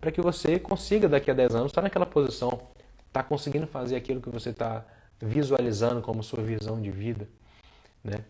[0.00, 2.70] para que você consiga daqui a 10 anos estar naquela posição, estar
[3.12, 4.84] tá conseguindo fazer aquilo que você está
[5.20, 7.28] visualizando como sua visão de vida,
[8.02, 8.24] né?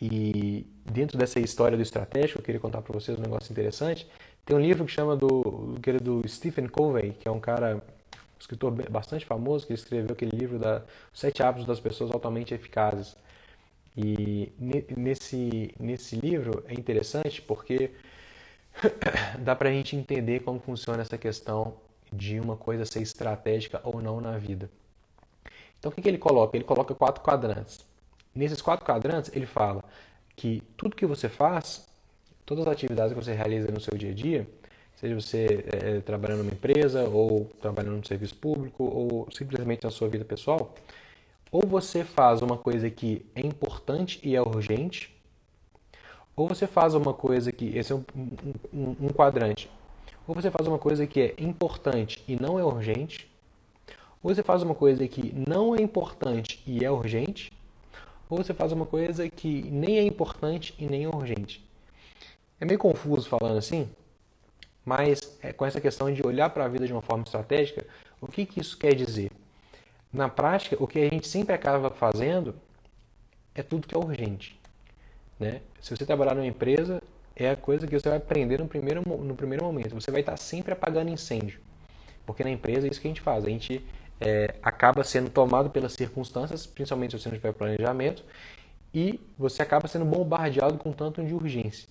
[0.00, 4.08] E dentro dessa história do estratégico, eu queria contar para vocês um negócio interessante.
[4.44, 7.80] Tem um livro que chama do, do querido Stephen Covey, que é um cara, um
[8.38, 13.16] escritor bastante famoso, que escreveu aquele livro da Sete Hábitos das Pessoas Altamente Eficazes.
[13.96, 14.52] E
[14.96, 17.90] nesse, nesse livro é interessante porque
[19.38, 21.74] dá para a gente entender como funciona essa questão
[22.12, 24.70] de uma coisa ser estratégica ou não na vida.
[25.78, 26.56] Então, o que, que ele coloca?
[26.56, 27.84] Ele coloca quatro quadrantes.
[28.34, 29.82] Nesses quatro quadrantes, ele fala
[30.36, 31.86] que tudo que você faz,
[32.44, 34.46] todas as atividades que você realiza no seu dia a dia,
[34.96, 40.08] seja você é, trabalhando numa empresa, ou trabalhando no serviço público, ou simplesmente na sua
[40.08, 40.74] vida pessoal,
[41.50, 45.14] ou você faz uma coisa que é importante e é urgente,
[46.36, 47.76] ou você faz uma coisa que.
[47.76, 48.04] Esse é um,
[48.72, 49.70] um, um quadrante.
[50.26, 53.28] Ou você faz uma coisa que é importante e não é urgente.
[54.22, 57.52] Ou você faz uma coisa que não é importante e é urgente.
[58.28, 61.64] Ou você faz uma coisa que nem é importante e nem é urgente.
[62.60, 63.88] É meio confuso falando assim,
[64.84, 67.86] mas é com essa questão de olhar para a vida de uma forma estratégica,
[68.20, 69.32] o que, que isso quer dizer?
[70.12, 72.54] Na prática, o que a gente sempre acaba fazendo
[73.54, 74.59] é tudo que é urgente.
[75.40, 75.62] Né?
[75.80, 77.02] Se você trabalhar numa empresa,
[77.34, 79.94] é a coisa que você vai aprender no primeiro, no primeiro momento.
[79.94, 81.58] Você vai estar sempre apagando incêndio.
[82.26, 83.44] Porque na empresa é isso que a gente faz.
[83.46, 83.82] A gente
[84.20, 88.22] é, acaba sendo tomado pelas circunstâncias, principalmente se você não tiver planejamento,
[88.92, 91.88] e você acaba sendo bombardeado com tanto de urgência.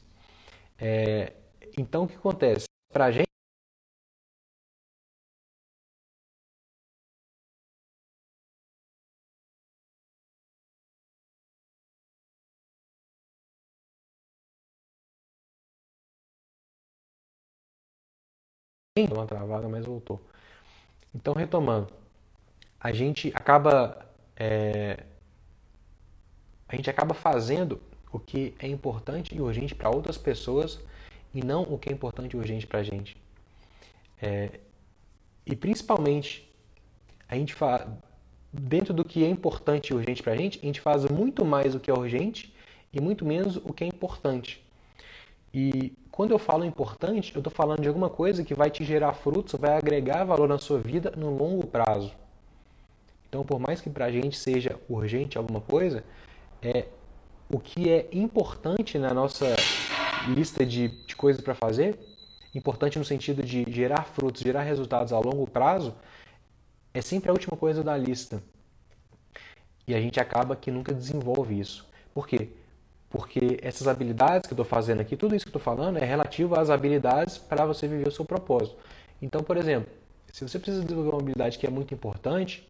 [0.78, 1.34] É,
[1.78, 2.66] então, o que acontece?
[2.94, 3.29] Para a gente,
[19.08, 20.20] deu uma travada, mas voltou.
[21.14, 21.88] Então, retomando,
[22.80, 25.04] a gente acaba é,
[26.68, 27.82] a gente acaba fazendo
[28.12, 30.80] o que é importante e urgente para outras pessoas
[31.34, 33.18] e não o que é importante e urgente para a gente.
[34.22, 34.60] É,
[35.46, 36.48] e principalmente,
[37.28, 37.88] a gente faz,
[38.54, 41.74] dentro do que é importante e urgente para a gente, a gente faz muito mais
[41.74, 42.54] o que é urgente
[42.94, 44.64] e muito menos o que é importante.
[45.54, 49.14] E quando eu falo importante, eu estou falando de alguma coisa que vai te gerar
[49.14, 52.12] frutos, vai agregar valor na sua vida no longo prazo.
[53.30, 56.04] Então, por mais que para a gente seja urgente alguma coisa,
[56.62, 56.88] é
[57.50, 59.46] o que é importante na nossa
[60.28, 61.98] lista de, de coisas para fazer,
[62.54, 65.96] importante no sentido de gerar frutos, gerar resultados a longo prazo,
[66.94, 68.44] é sempre a última coisa da lista.
[69.88, 71.88] E a gente acaba que nunca desenvolve isso.
[72.14, 72.50] Por quê?
[73.10, 76.06] Porque essas habilidades que eu estou fazendo aqui, tudo isso que eu estou falando é
[76.06, 78.78] relativo às habilidades para você viver o seu propósito.
[79.22, 79.92] Então, por exemplo,
[80.32, 82.68] se você precisa desenvolver uma habilidade que é muito importante,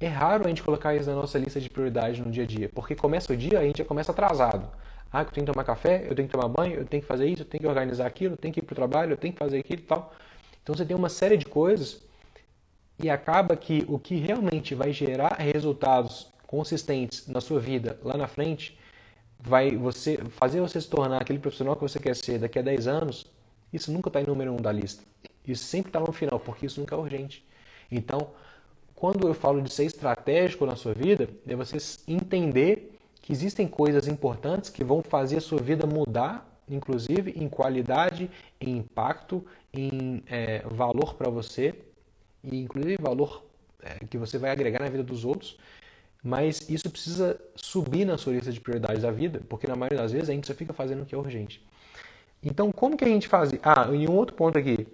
[0.00, 2.68] é raro a gente colocar isso na nossa lista de prioridades no dia a dia,
[2.72, 4.68] porque começa o dia, a gente já começa atrasado.
[5.12, 7.26] Ah, eu tenho que tomar café, eu tenho que tomar banho, eu tenho que fazer
[7.26, 9.32] isso, eu tenho que organizar aquilo, eu tenho que ir para o trabalho, eu tenho
[9.32, 10.12] que fazer aquilo e tal.
[10.62, 12.00] Então você tem uma série de coisas
[13.02, 18.28] e acaba que o que realmente vai gerar resultados consistentes na sua vida lá na
[18.28, 18.78] frente
[19.38, 22.86] vai você fazer você se tornar aquele profissional que você quer ser daqui a 10
[22.86, 23.26] anos,
[23.72, 25.02] isso nunca está em número um da lista.
[25.46, 27.44] Isso sempre está no final, porque isso nunca é urgente.
[27.90, 28.30] Então,
[28.94, 34.08] quando eu falo de ser estratégico na sua vida, é você entender que existem coisas
[34.08, 40.60] importantes que vão fazer a sua vida mudar, inclusive em qualidade, em impacto, em é,
[40.66, 41.74] valor para você
[42.42, 43.44] e inclusive valor
[43.82, 45.58] é, que você vai agregar na vida dos outros.
[46.22, 50.12] Mas isso precisa subir na sua lista de prioridades da vida, porque na maioria das
[50.12, 51.62] vezes a gente só fica fazendo o que é urgente.
[52.42, 53.50] Então, como que a gente faz?
[53.62, 54.86] Ah, e um outro ponto aqui.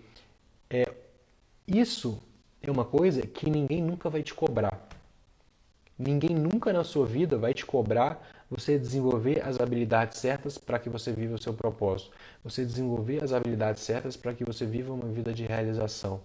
[0.69, 0.91] É,
[1.67, 2.23] isso
[2.63, 4.89] é uma coisa que ninguém nunca vai te cobrar.
[5.99, 10.89] Ninguém nunca na sua vida vai te cobrar você desenvolver as habilidades certas para que
[10.89, 12.11] você viva o seu propósito.
[12.43, 16.21] Você desenvolver as habilidades certas para que você viva uma vida de realização.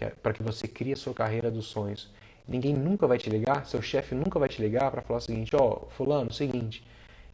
[0.00, 2.10] É para que você crie a sua carreira dos sonhos.
[2.46, 5.56] Ninguém nunca vai te ligar, seu chefe nunca vai te ligar para falar o seguinte:
[5.56, 6.86] ó, oh, Fulano, seguinte.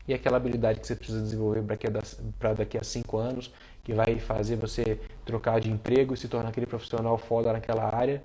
[0.07, 1.62] E aquela habilidade que você precisa desenvolver
[2.38, 3.53] para daqui a cinco anos,
[3.85, 8.23] que vai fazer você trocar de emprego e se tornar aquele profissional foda naquela área,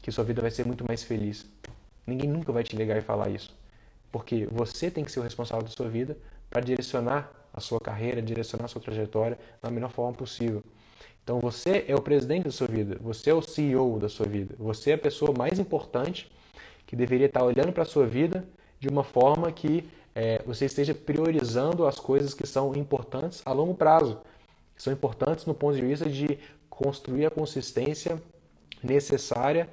[0.00, 1.46] que sua vida vai ser muito mais feliz.
[2.06, 3.54] Ninguém nunca vai te ligar e falar isso.
[4.10, 6.16] Porque você tem que ser o responsável da sua vida
[6.50, 10.62] para direcionar a sua carreira, direcionar a sua trajetória da melhor forma possível.
[11.22, 14.54] Então você é o presidente da sua vida, você é o CEO da sua vida,
[14.58, 16.30] você é a pessoa mais importante
[16.86, 18.44] que deveria estar olhando para a sua vida
[18.80, 23.74] de uma forma que é, você esteja priorizando as coisas que são importantes a longo
[23.74, 24.18] prazo
[24.74, 26.38] que são importantes no ponto de vista de
[26.68, 28.20] construir a consistência
[28.82, 29.68] necessária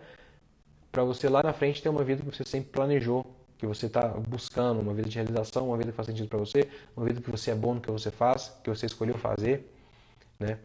[0.92, 3.26] para você lá na frente ter uma vida que você sempre planejou,
[3.58, 6.70] que você está buscando, uma vida de realização, uma vida que faz sentido para você,
[6.96, 9.72] uma vida que você é bom no que você faz, que você escolheu fazer,
[10.40, 10.60] né?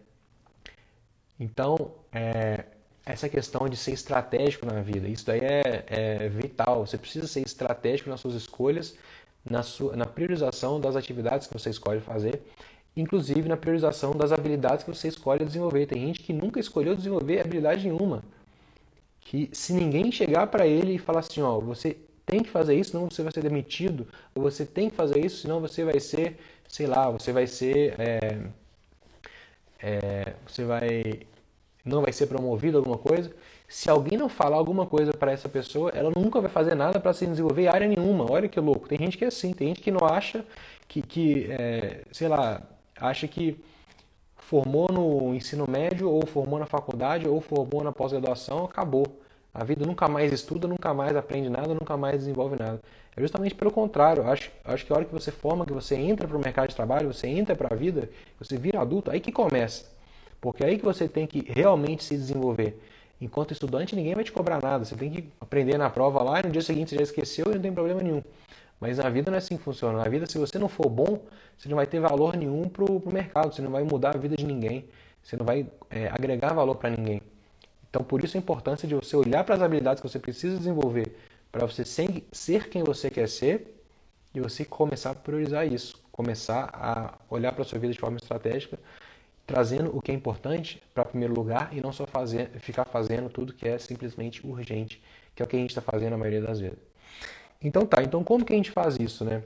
[1.38, 2.64] Então, é,
[3.05, 6.87] essa questão de ser estratégico na vida, isso daí é, é vital.
[6.87, 8.97] Você precisa ser estratégico nas suas escolhas,
[9.44, 12.42] na, sua, na priorização das atividades que você escolhe fazer
[12.97, 15.87] inclusive na priorização das habilidades que você escolhe desenvolver.
[15.87, 18.23] Tem gente que nunca escolheu desenvolver habilidade nenhuma.
[19.20, 22.92] Que se ninguém chegar para ele e falar assim, ó, você tem que fazer isso,
[22.92, 26.38] senão você vai ser demitido, ou você tem que fazer isso, senão você vai ser,
[26.68, 28.38] sei lá, você vai ser, é,
[29.85, 31.20] é, você vai,
[31.85, 33.31] não vai ser promovido alguma coisa.
[33.68, 37.12] Se alguém não falar alguma coisa para essa pessoa, ela nunca vai fazer nada para
[37.12, 38.31] se desenvolver em área nenhuma.
[38.31, 38.88] Olha que louco.
[38.88, 40.44] Tem gente que é assim, tem gente que não acha
[40.88, 42.62] que, que é, sei lá,
[42.97, 43.62] acha que
[44.37, 49.20] formou no ensino médio, ou formou na faculdade, ou formou na pós-graduação, acabou.
[49.54, 52.80] A vida nunca mais estuda, nunca mais aprende nada, nunca mais desenvolve nada.
[53.16, 54.26] É justamente pelo contrário.
[54.28, 56.74] Acho, acho que a hora que você forma, que você entra para o mercado de
[56.74, 59.84] trabalho, você entra para a vida, você vira adulto, aí que começa.
[60.40, 62.82] Porque é aí que você tem que realmente se desenvolver.
[63.20, 64.84] Enquanto estudante, ninguém vai te cobrar nada.
[64.84, 67.54] Você tem que aprender na prova lá e no dia seguinte você já esqueceu e
[67.54, 68.22] não tem problema nenhum.
[68.80, 69.98] Mas na vida não é assim que funciona.
[69.98, 71.20] Na vida, se você não for bom,
[71.56, 74.36] você não vai ter valor nenhum para o mercado, você não vai mudar a vida
[74.36, 74.84] de ninguém,
[75.22, 77.22] você não vai é, agregar valor para ninguém.
[77.94, 81.16] Então, por isso a importância de você olhar para as habilidades que você precisa desenvolver
[81.52, 83.72] para você ser quem você quer ser
[84.35, 88.16] e você começar a priorizar isso, começar a olhar para a sua vida de forma
[88.16, 88.80] estratégica,
[89.46, 93.52] trazendo o que é importante para primeiro lugar e não só fazer, ficar fazendo tudo
[93.52, 95.00] que é simplesmente urgente,
[95.33, 96.80] que é o que a gente está fazendo a maioria das vezes.
[97.62, 99.40] Então tá, então como que a gente faz isso, né?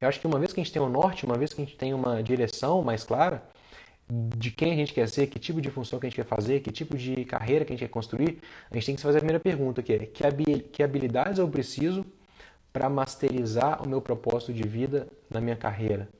[0.00, 1.64] Eu acho que uma vez que a gente tem um norte, uma vez que a
[1.64, 3.40] gente tem uma direção mais clara,
[4.12, 6.60] de quem a gente quer ser, que tipo de função que a gente quer fazer,
[6.60, 8.38] que tipo de carreira que a gente quer construir,
[8.70, 9.98] a gente tem que se fazer a primeira pergunta, que é
[10.70, 12.04] que habilidades eu preciso
[12.72, 16.10] para masterizar o meu propósito de vida na minha carreira?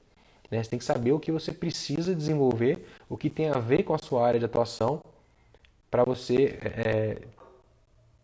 [0.50, 0.62] Né?
[0.62, 3.92] Você tem que saber o que você precisa desenvolver, o que tem a ver com
[3.92, 5.02] a sua área de atuação,
[5.90, 7.18] para você é,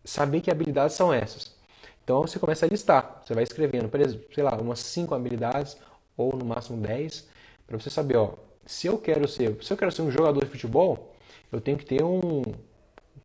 [0.03, 1.55] saber que habilidades são essas.
[2.03, 5.77] Então você começa a listar, você vai escrevendo, por exemplo, sei lá, umas 5 habilidades
[6.17, 7.27] ou no máximo 10,
[7.67, 8.33] para você saber, ó,
[8.69, 11.15] se eu quero ser, se eu quero ser um jogador de futebol,
[11.51, 12.43] eu tenho que ter um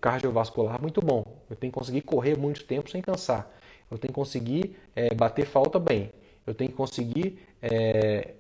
[0.01, 1.23] cardiovascular muito bom.
[1.51, 3.51] Eu tenho que conseguir correr muito tempo sem cansar.
[3.91, 6.11] Eu tenho que conseguir é, bater falta bem.
[6.47, 8.33] Eu tenho que conseguir é,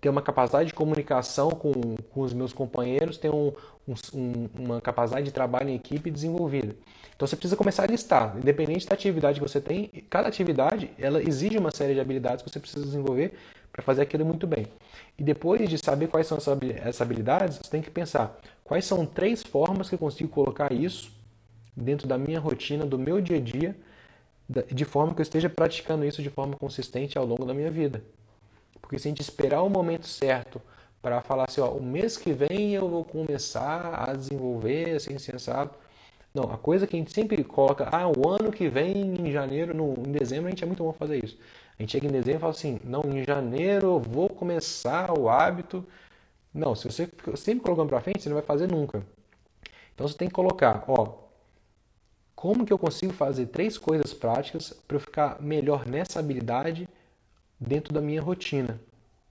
[0.00, 1.72] ter uma capacidade de comunicação com,
[2.10, 3.52] com os meus companheiros, ter um,
[3.86, 6.74] um, uma capacidade de trabalho em equipe desenvolvida.
[7.14, 11.22] Então você precisa começar a listar, independente da atividade que você tem, cada atividade ela
[11.22, 13.32] exige uma série de habilidades que você precisa desenvolver
[13.70, 14.66] para fazer aquilo muito bem.
[15.22, 19.40] E depois de saber quais são essas habilidades, você tem que pensar quais são três
[19.40, 21.12] formas que eu consigo colocar isso
[21.76, 23.76] dentro da minha rotina, do meu dia a dia,
[24.66, 28.02] de forma que eu esteja praticando isso de forma consistente ao longo da minha vida.
[28.80, 30.60] Porque se a gente esperar o momento certo
[31.00, 35.78] para falar assim, ó, o mês que vem eu vou começar a desenvolver assim, sensato.
[36.34, 39.72] Não, a coisa que a gente sempre coloca, ah, o ano que vem, em janeiro,
[39.72, 41.38] no, em dezembro, a gente é muito bom fazer isso.
[41.78, 45.28] A gente chega em dezembro e fala assim: não, em janeiro eu vou começar o
[45.28, 45.84] hábito.
[46.52, 49.04] Não, se você sempre colocando para frente, você não vai fazer nunca.
[49.94, 51.22] Então você tem que colocar: ó,
[52.34, 56.88] como que eu consigo fazer três coisas práticas para eu ficar melhor nessa habilidade
[57.58, 58.80] dentro da minha rotina?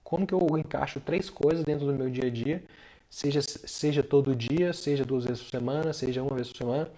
[0.02, 2.62] Como que eu encaixo três coisas dentro do meu dia a dia,
[3.08, 6.90] seja, seja todo dia, seja duas vezes por semana, seja uma vez por semana.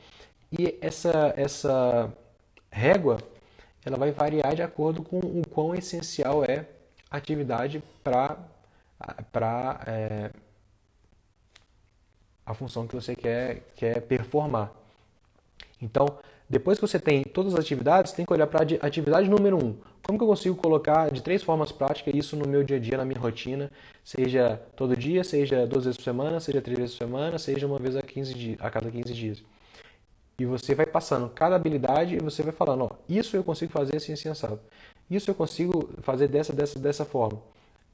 [0.57, 2.13] E essa, essa
[2.71, 3.19] régua
[3.85, 6.67] ela vai variar de acordo com o quão essencial é
[7.11, 8.39] a atividade para
[9.87, 10.31] é,
[12.47, 14.73] a função que você quer, quer performar.
[15.81, 16.19] Então,
[16.49, 19.77] depois que você tem todas as atividades, tem que olhar para a atividade número um.
[20.03, 22.99] Como que eu consigo colocar de três formas práticas isso no meu dia a dia,
[22.99, 23.71] na minha rotina,
[24.05, 27.79] seja todo dia, seja duas vezes por semana, seja três vezes por semana, seja uma
[27.79, 29.43] vez a, 15 dias, a cada 15 dias.
[30.39, 33.97] E você vai passando cada habilidade e você vai falando, ó, isso eu consigo fazer
[33.97, 34.61] assim, assim, assado.
[35.11, 37.41] Isso eu consigo fazer dessa, dessa, dessa forma.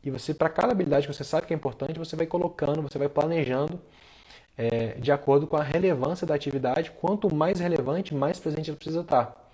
[0.03, 2.97] E você, para cada habilidade que você sabe que é importante, você vai colocando, você
[2.97, 3.79] vai planejando
[4.57, 6.91] é, de acordo com a relevância da atividade.
[6.93, 9.51] Quanto mais relevante, mais presente ela precisa estar.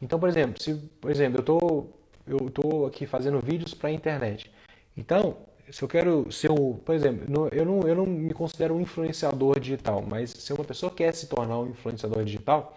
[0.00, 1.86] Então, por exemplo, se, por exemplo, eu tô,
[2.26, 4.52] eu tô aqui fazendo vídeos para a internet.
[4.96, 5.36] Então,
[5.70, 9.58] se eu quero ser um, por exemplo, eu não, eu não me considero um influenciador
[9.60, 12.76] digital, mas se uma pessoa quer se tornar um influenciador digital,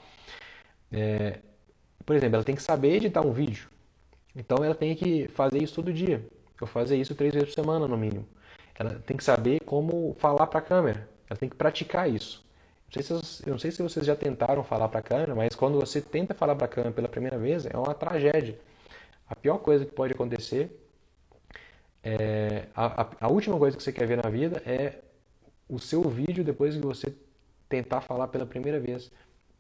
[0.92, 1.40] é,
[2.06, 3.70] por exemplo, ela tem que saber editar um vídeo.
[4.36, 6.26] Então ela tem que fazer isso todo dia.
[6.60, 8.28] Eu fazer isso três vezes por semana no mínimo.
[8.78, 11.10] Ela tem que saber como falar para a câmera.
[11.30, 12.44] Ela tem que praticar isso.
[12.94, 15.80] Não se, eu não sei se vocês já tentaram falar para a câmera, mas quando
[15.80, 18.60] você tenta falar para a câmera pela primeira vez, é uma tragédia.
[19.30, 20.81] A pior coisa que pode acontecer
[22.04, 25.00] é, a, a, última coisa que você quer ver na vida é
[25.70, 27.16] o seu vídeo depois que você
[27.70, 29.12] tentar falar pela primeira vez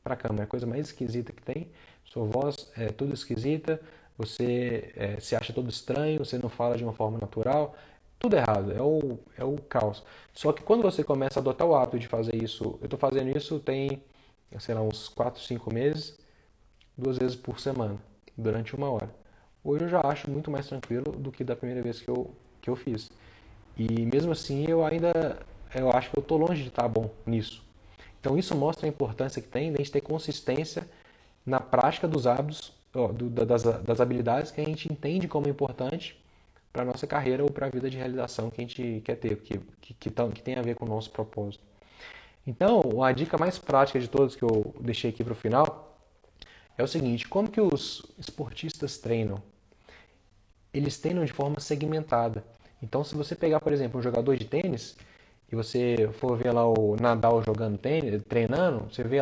[0.03, 0.43] para a câmera.
[0.43, 1.71] É a coisa mais esquisita que tem.
[2.03, 3.79] Sua voz é tudo esquisita,
[4.17, 7.75] você é, se acha todo estranho, você não fala de uma forma natural.
[8.19, 10.03] Tudo errado, é o, é o caos.
[10.33, 13.35] Só que quando você começa a adotar o hábito de fazer isso, eu estou fazendo
[13.35, 14.03] isso tem,
[14.59, 16.19] sei lá, uns 4, 5 meses,
[16.97, 17.97] duas vezes por semana,
[18.37, 19.20] durante uma hora.
[19.63, 22.69] Hoje eu já acho muito mais tranquilo do que da primeira vez que eu, que
[22.69, 23.11] eu fiz.
[23.77, 25.39] E mesmo assim eu ainda
[25.73, 27.63] eu acho que eu estou longe de estar tá bom nisso.
[28.19, 30.87] Então isso mostra a importância que tem de a gente ter consistência
[31.45, 36.19] na prática dos hábitos, ó, do, das, das habilidades que a gente entende como importante
[36.71, 39.37] para a nossa carreira ou para a vida de realização que a gente quer ter,
[39.37, 41.63] que, que, que, tão, que tem a ver com o nosso propósito.
[42.45, 45.99] Então, a dica mais prática de todas que eu deixei aqui para o final
[46.77, 49.41] é o seguinte: como que os esportistas treinam?
[50.73, 52.43] Eles treinam de forma segmentada.
[52.81, 54.97] Então, se você pegar, por exemplo, um jogador de tênis
[55.51, 59.17] e você for ver lá o Nadal jogando tênis, treinando, você vê,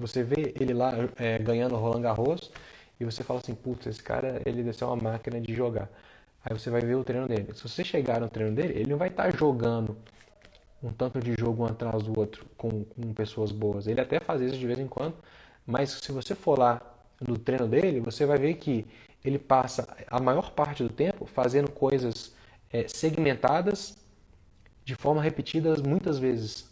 [0.00, 2.50] você vê ele lá é, ganhando Roland Garros
[2.98, 5.88] e você fala assim, putz, esse cara ele deve ser uma máquina de jogar.
[6.44, 7.52] Aí você vai ver o treino dele.
[7.54, 9.96] Se você chegar no treino dele, ele não vai estar jogando
[10.82, 13.86] um tanto de jogo um atrás do outro com, com pessoas boas.
[13.86, 15.14] Ele até faz isso de vez em quando,
[15.66, 16.80] mas se você for lá
[17.20, 18.86] no treino dele, você vai ver que
[19.24, 22.32] ele passa a maior parte do tempo fazendo coisas
[22.72, 23.96] é, segmentadas
[24.84, 26.68] de forma repetida muitas vezes.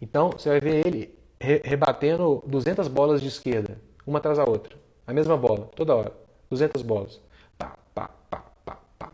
[0.00, 4.76] Então, você vai ver ele re rebatendo 200 bolas de esquerda, uma atrás da outra.
[5.06, 6.12] A mesma bola, toda hora.
[6.50, 7.20] 200 bolas.
[7.56, 9.12] Pá, pá, pá, pá, pá.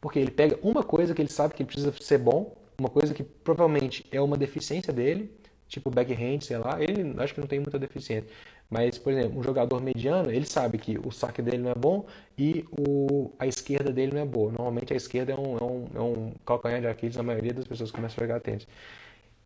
[0.00, 3.14] Porque ele pega uma coisa que ele sabe que ele precisa ser bom, uma coisa
[3.14, 5.32] que provavelmente é uma deficiência dele,
[5.68, 6.80] tipo backhand, sei lá.
[6.80, 8.28] Ele acho que não tem muita deficiência.
[8.68, 12.04] Mas, por exemplo, um jogador mediano, ele sabe que o saque dele não é bom
[12.36, 14.50] e o, a esquerda dele não é boa.
[14.50, 17.64] Normalmente a esquerda é um, é um, é um calcanhar de Aquiles na maioria das
[17.64, 18.66] pessoas que começam a jogar tênis.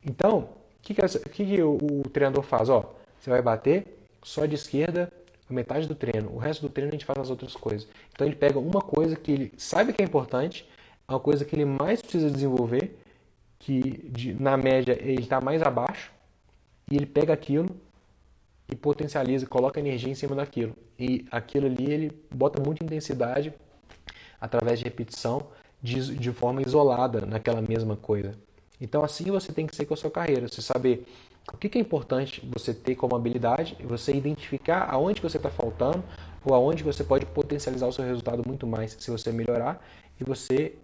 [0.04, 0.48] Então, o
[0.82, 2.70] que, que, que, que o, o, treinador faz?
[2.70, 5.12] Ó, você vai bater só de esquerda
[5.52, 6.30] metade do treino.
[6.32, 7.86] O resto do treino a gente faz as outras coisas.
[8.12, 10.68] Então ele pega uma coisa que ele sabe que é importante,
[11.08, 12.96] uma coisa que ele mais precisa desenvolver,
[13.70, 16.10] que de, na média ele está mais abaixo,
[16.90, 17.68] e ele pega aquilo
[18.68, 20.74] e potencializa, coloca energia em cima daquilo.
[20.98, 23.54] E aquilo ali ele bota muita intensidade
[24.40, 25.46] através de repetição
[25.80, 28.34] de, de forma isolada naquela mesma coisa.
[28.80, 31.06] Então assim você tem que ser com a sua carreira, você saber
[31.52, 36.02] o que é importante você ter como habilidade, você identificar aonde você está faltando
[36.44, 39.80] ou aonde você pode potencializar o seu resultado muito mais se você melhorar
[40.20, 40.74] e você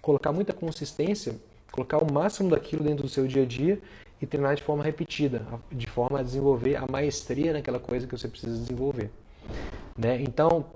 [0.00, 1.34] colocar muita consistência,
[1.78, 3.80] colocar o máximo daquilo dentro do seu dia a dia
[4.20, 8.26] e treinar de forma repetida, de forma a desenvolver a maestria naquela coisa que você
[8.26, 9.10] precisa desenvolver.
[9.96, 10.20] Né?
[10.20, 10.66] Então,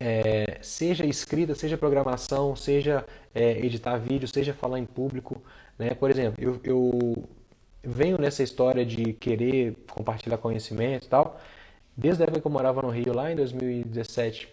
[0.00, 5.40] é, seja escrita, seja programação, seja é, editar vídeo, seja falar em público.
[5.78, 5.94] Né?
[5.94, 7.28] Por exemplo, eu, eu
[7.84, 11.40] venho nessa história de querer compartilhar conhecimento e tal,
[11.96, 14.48] desde a época que eu morava no Rio, lá em 2017.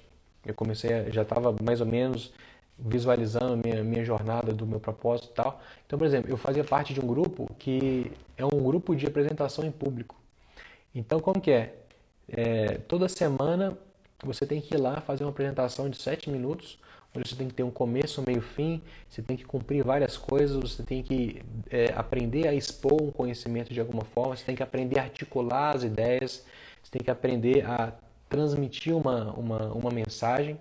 [0.45, 2.31] Eu comecei, já estava mais ou menos
[2.77, 5.61] visualizando minha, minha jornada do meu propósito e tal.
[5.85, 9.65] Então, por exemplo, eu fazia parte de um grupo que é um grupo de apresentação
[9.65, 10.15] em público.
[10.93, 11.75] Então, como que é?
[12.27, 13.77] é toda semana
[14.23, 16.79] você tem que ir lá fazer uma apresentação de sete minutos,
[17.15, 20.57] onde você tem que ter um começo, meio, fim, você tem que cumprir várias coisas,
[20.57, 24.63] você tem que é, aprender a expor um conhecimento de alguma forma, você tem que
[24.63, 26.43] aprender a articular as ideias,
[26.81, 27.93] você tem que aprender a
[28.29, 30.59] transmitir uma, uma, uma mensagem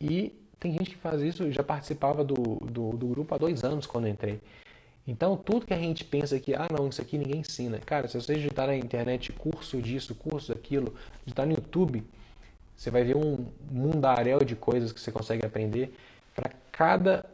[0.00, 0.32] e
[0.62, 4.06] tem gente que faz isso, já participava do, do, do, grupo há dois anos quando
[4.06, 4.40] entrei.
[5.04, 7.78] Então, tudo que a gente pensa que, ah, não, isso aqui ninguém ensina.
[7.78, 10.94] Cara, se você digitar na internet curso disso, curso daquilo,
[11.24, 12.04] digitar no YouTube,
[12.76, 15.92] você vai ver um mundaréu de coisas que você consegue aprender
[16.32, 17.26] para cada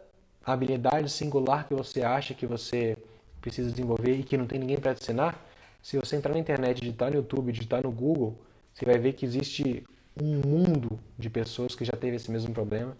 [0.43, 2.97] habilidade singular que você acha que você
[3.43, 5.47] precisa desenvolver e que não tem ninguém para te ensinar.
[5.83, 8.39] Se você entrar na internet, digitar no YouTube, digitar no Google,
[8.73, 9.85] você vai ver que existe
[10.19, 12.97] um mundo de pessoas que já teve esse mesmo problema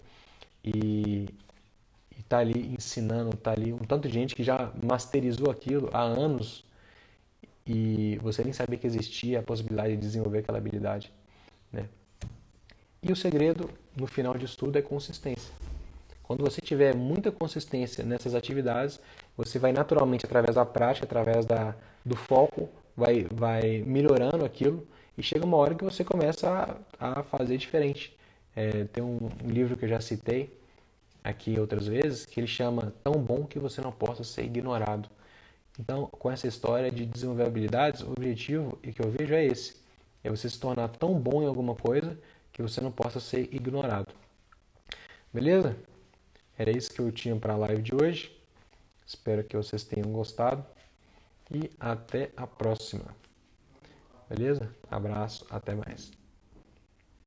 [0.75, 1.29] e
[2.19, 6.65] está ali ensinando, está ali um tanto de gente que já masterizou aquilo há anos
[7.67, 11.13] e você nem sabia que existia a possibilidade de desenvolver aquela habilidade.
[11.73, 11.87] Né?
[13.03, 15.53] E o segredo, no final de tudo, é consistência.
[16.23, 19.01] Quando você tiver muita consistência nessas atividades,
[19.37, 25.23] você vai naturalmente, através da prática, através da, do foco, vai, vai melhorando aquilo e
[25.23, 28.15] chega uma hora que você começa a, a fazer diferente.
[28.55, 30.58] É, tem um, um livro que eu já citei
[31.23, 35.09] aqui outras vezes que ele chama Tão Bom que Você Não Possa Ser Ignorado.
[35.79, 39.77] Então, com essa história de desenvolver habilidades, o objetivo que eu vejo é esse:
[40.25, 42.19] é você se tornar tão bom em alguma coisa
[42.53, 44.13] que você não possa ser ignorado.
[45.33, 45.77] Beleza?
[46.59, 48.37] Era isso que eu tinha para a live de hoje.
[49.07, 50.65] Espero que vocês tenham gostado
[51.51, 53.15] e até a próxima.
[54.29, 54.75] Beleza?
[54.91, 56.18] Abraço, até mais.